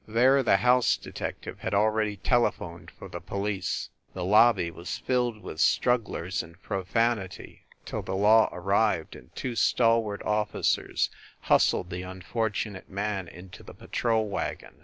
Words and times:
There 0.07 0.41
the 0.41 0.57
house 0.57 0.97
detective 0.97 1.59
had 1.59 1.75
already 1.75 2.17
tele 2.17 2.51
phoned 2.51 2.89
for 2.89 3.07
the 3.07 3.21
police. 3.21 3.91
The 4.15 4.25
lobby 4.25 4.71
was 4.71 4.99
rilled 5.07 5.43
with 5.43 5.61
strugglers 5.61 6.41
and 6.41 6.59
profanity 6.59 7.67
till 7.85 8.01
the 8.01 8.15
law 8.15 8.49
arrived 8.51 9.15
and 9.15 9.29
two 9.35 9.55
stalwart 9.55 10.23
officers 10.23 11.11
hustled 11.41 11.91
the 11.91 12.01
unfortunate 12.01 12.89
man 12.89 13.27
into 13.27 13.61
the 13.61 13.75
patrol 13.75 14.27
wagon. 14.27 14.79